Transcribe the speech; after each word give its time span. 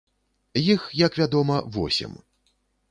Іх, 0.73 0.81
як 1.05 1.21
вядома, 1.21 1.61
восем. 1.77 2.21